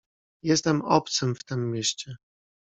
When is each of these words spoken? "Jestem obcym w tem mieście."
"Jestem 0.43 0.81
obcym 0.85 1.35
w 1.35 1.43
tem 1.43 1.71
mieście." 1.71 2.15